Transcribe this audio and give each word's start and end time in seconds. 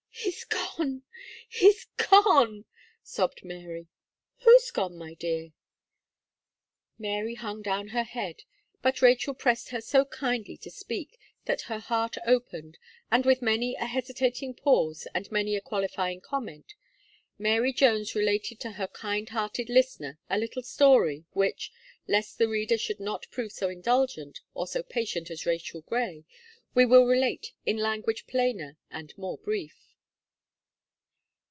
"He's 0.13 0.43
gone 0.43 1.01
he's 1.49 1.85
gone!" 1.97 2.65
sobbed 3.03 3.43
Mary. 3.43 3.87
"Who 4.41 4.51
is 4.51 4.69
gone, 4.71 4.95
my 4.97 5.13
dear?" 5.15 5.51
Mary 6.99 7.33
hung 7.35 7.61
down 7.63 7.87
her 7.89 8.03
head. 8.03 8.43
But 8.83 9.01
Rachel 9.01 9.33
pressed 9.33 9.69
her 9.69 9.81
so 9.81 10.05
kindly 10.05 10.57
to 10.57 10.69
speak, 10.71 11.17
that 11.45 11.61
her 11.61 11.79
heart 11.79 12.17
opened, 12.27 12.77
and 13.09 13.25
with 13.25 13.41
many 13.41 13.73
a 13.75 13.85
hesitating 13.87 14.53
pause, 14.55 15.07
and 15.15 15.31
many 15.31 15.55
a 15.55 15.61
qualifying 15.61 16.21
comment, 16.21 16.75
Mary 17.39 17.73
Jones 17.73 18.13
related 18.13 18.59
to 18.61 18.71
her 18.73 18.87
kind 18.87 19.29
hearted 19.29 19.69
listener 19.69 20.19
a 20.29 20.37
little 20.37 20.61
story, 20.63 21.25
which, 21.31 21.71
lest 22.07 22.37
the 22.37 22.47
reader 22.47 22.77
should 22.77 22.99
not 22.99 23.25
prove 23.31 23.51
so 23.51 23.69
indulgent, 23.69 24.41
or 24.53 24.67
so 24.67 24.83
patient 24.83 25.31
as 25.31 25.45
Rachel 25.47 25.81
Gray, 25.81 26.25
we 26.75 26.85
will 26.85 27.05
relate 27.05 27.53
in 27.65 27.77
language 27.77 28.27
plainer 28.27 28.77
and 28.91 29.17
more 29.17 29.37
brief. 29.39 29.87